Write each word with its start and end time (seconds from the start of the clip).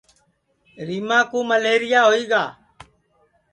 ریماں 0.87 1.23
کُو 1.31 1.39
مئلیریا 1.49 2.01
ہوئی 2.07 2.23
گا 2.31 2.43